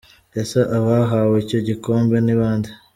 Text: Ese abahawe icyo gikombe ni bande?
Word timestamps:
Ese 0.41 0.59
abahawe 0.77 1.35
icyo 1.43 1.59
gikombe 1.67 2.15
ni 2.21 2.35
bande? 2.39 2.69